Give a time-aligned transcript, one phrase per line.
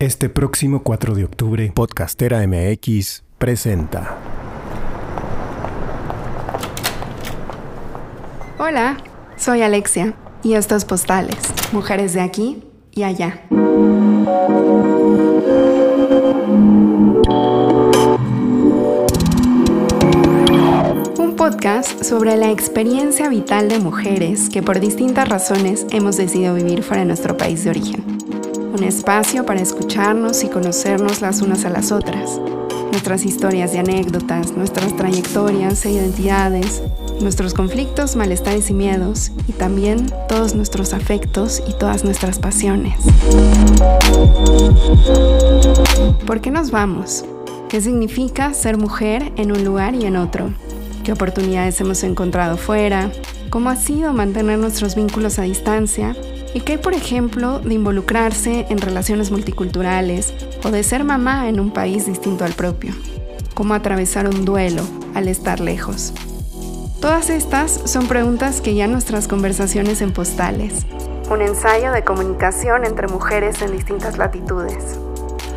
[0.00, 4.16] Este próximo 4 de octubre, Podcastera MX presenta.
[8.58, 8.96] Hola,
[9.36, 11.36] soy Alexia y estos postales,
[11.72, 13.42] mujeres de aquí y allá.
[21.18, 26.82] Un podcast sobre la experiencia vital de mujeres que por distintas razones hemos decidido vivir
[26.82, 28.19] fuera de nuestro país de origen.
[28.72, 32.40] Un espacio para escucharnos y conocernos las unas a las otras.
[32.92, 36.82] Nuestras historias y anécdotas, nuestras trayectorias e identidades,
[37.20, 42.94] nuestros conflictos, malestares y miedos, y también todos nuestros afectos y todas nuestras pasiones.
[46.26, 47.24] ¿Por qué nos vamos?
[47.68, 50.52] ¿Qué significa ser mujer en un lugar y en otro?
[51.02, 53.10] ¿Qué oportunidades hemos encontrado fuera?
[53.50, 56.14] ¿Cómo ha sido mantener nuestros vínculos a distancia?
[56.52, 61.60] ¿Y qué hay, por ejemplo, de involucrarse en relaciones multiculturales o de ser mamá en
[61.60, 62.92] un país distinto al propio?
[63.54, 64.82] ¿Cómo atravesar un duelo
[65.14, 66.12] al estar lejos?
[67.00, 70.86] Todas estas son preguntas que ya nuestras conversaciones en postales.
[71.30, 74.98] Un ensayo de comunicación entre mujeres en distintas latitudes.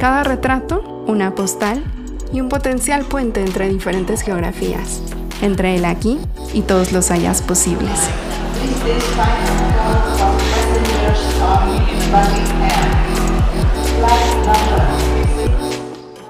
[0.00, 1.84] Cada retrato, una postal
[2.32, 5.02] y un potencial puente entre diferentes geografías,
[5.42, 6.18] entre el aquí
[6.54, 8.08] y todos los allás posibles.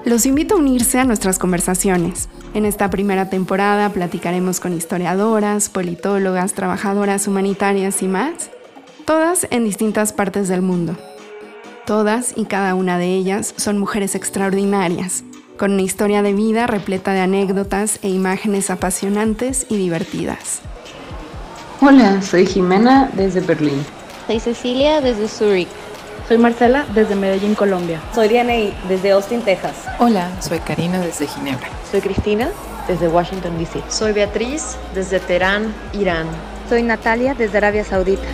[0.09, 2.29] Los invito a unirse a nuestras conversaciones.
[2.55, 8.49] En esta primera temporada platicaremos con historiadoras, politólogas, trabajadoras humanitarias y más,
[9.05, 10.97] todas en distintas partes del mundo.
[11.85, 15.23] Todas y cada una de ellas son mujeres extraordinarias,
[15.59, 20.61] con una historia de vida repleta de anécdotas e imágenes apasionantes y divertidas.
[21.81, 23.85] Hola, soy Jimena desde Berlín.
[24.25, 25.69] Soy Cecilia desde Zurich.
[26.29, 27.99] Soy Marcela desde Medellín, Colombia.
[28.13, 29.73] Soy Dianey desde Austin, Texas.
[29.97, 31.67] Hola, soy Karina desde Ginebra.
[31.89, 32.49] Soy Cristina
[32.87, 33.81] desde Washington, D.C.
[33.89, 36.27] Soy Beatriz desde Teherán, Irán.
[36.69, 38.27] Soy Natalia desde Arabia Saudita.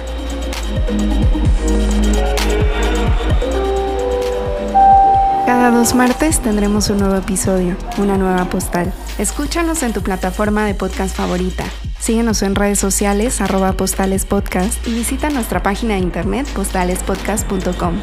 [5.46, 8.92] Cada dos martes tendremos un nuevo episodio, una nueva postal.
[9.20, 11.64] Escúchanos en tu plataforma de podcast favorita.
[12.00, 17.96] Síguenos en redes sociales, arroba postalespodcast y visita nuestra página de internet postalespodcast.com.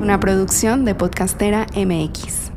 [0.00, 2.51] Una producción de Podcastera MX.